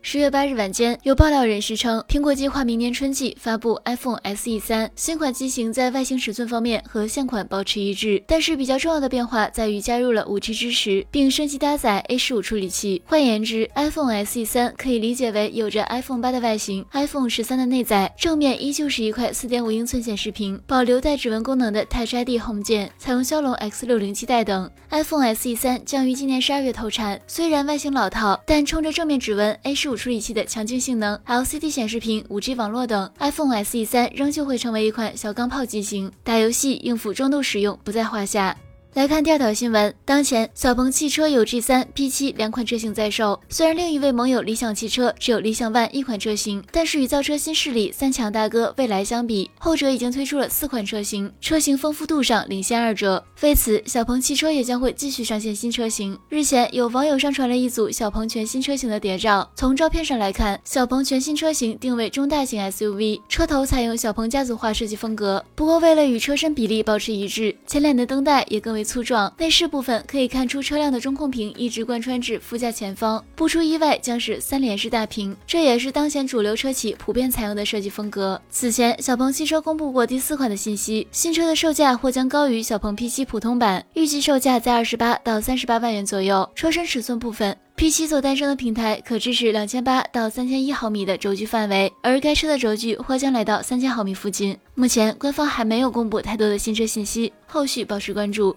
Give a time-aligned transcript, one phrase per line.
[0.00, 13.02] 十月八日晚间，有爆料人士称，苹果计划明年春季发布 iPhone SE 三新款机型，在外形尺寸方面和现款保持一致，但是比较重要的变化在于加入了 5G 支持，并升级搭载 A 十五处理器。
[13.06, 24.70] 换言之，iPhone SE 三可以理解为有着 iPhone 八的外形，iPhone 十三的内在，正面依旧是一块4.5英寸显示屏，保留带指纹功能的 Touch ID Home 键，采用骁龙 X 六零基带等。
[24.90, 38.54] iPhone SE 三将于今年十二月投产，虽然外形老套，但冲着正面指纹 A 十十五处理器的强劲性能，LCD 显示屏、5G 网络等，iPhone SE 三仍旧会成为一款小钢炮机型，打游戏、应付中度使用不在话下。
[38.98, 43.40] 来看第二条新闻，当前小鹏汽车有 G 三、P 七两款车型在售。
[43.48, 53.24] 虽然另一位盟友理想汽车只有理想 ONE 一款车型，但是与造车新势力三强大哥蔚来相比，后者已经推出了四款车型，车型丰富度上领先二者。
[53.40, 56.18] 为此，小鹏汽车也将会继续上线新车型。
[56.28, 59.48] 日前，有网友上传了一组小鹏全新车型的谍照。
[59.54, 65.44] 从照片上来看，小鹏全新车型定位中大型 SUV，车头采用小鹏家族化设计风格。
[65.54, 68.87] 不过，为了与车身比例保持一致，前脸的灯带也更为。
[68.88, 78.40] 粗壮，内饰部分可以看出车辆的中控屏一直贯穿至副驾前方，不出意外将是三连式大屏，这也是当前主流车企普遍采用的设计风格。
[78.48, 86.48] 此前，小鹏汽车公布过第四款的信息，新车的售价或将高于小鹏 P7 普通版，预计售价在二十八到三十八万元左右。
[86.54, 87.54] 车身尺寸部分。
[87.76, 94.58] P7 所诞生的平台可支持两千八到三千一毫米的轴距范围，而该车的轴距或将来到三千毫米附近。
[94.74, 98.56] 目前官方还没有公布太多的新车信息，后续保持关注。